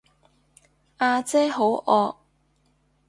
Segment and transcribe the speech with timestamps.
[0.97, 2.15] 呀姐好惡